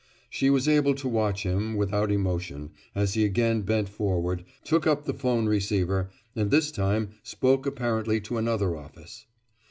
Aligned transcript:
She 0.31 0.49
was 0.49 0.67
able 0.67 0.95
to 0.95 1.07
watch 1.07 1.43
him, 1.43 1.75
without 1.75 2.11
emotion, 2.11 2.71
as 2.95 3.13
he 3.13 3.23
again 3.23 3.61
bent 3.61 3.87
forward, 3.87 4.43
took 4.63 4.87
up 4.87 5.05
the 5.05 5.13
'phone 5.13 5.45
receiver, 5.45 6.09
and 6.35 6.49
this 6.49 6.71
time 6.71 7.09
spoke 7.21 7.67
apparently 7.67 8.19
to 8.21 8.37
another 8.39 8.75
office. 8.75 9.27